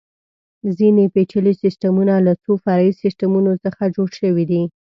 [0.77, 4.61] ځینې پېچلي سیسټمونه له څو فرعي سیسټمونو څخه جوړ شوي دي.